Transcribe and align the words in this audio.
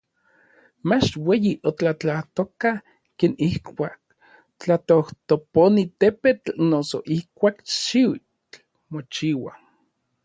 mach 0.87 1.07
ueyi 1.29 1.51
otlatlatoka, 1.69 2.71
ken 3.17 3.33
ijkuak 3.49 3.99
tlatojtoponi 4.59 5.83
tepetl 5.99 6.49
noso 6.71 6.97
ijkuak 7.17 7.57
xiutl 7.81 8.57
mochiua. 8.91 9.53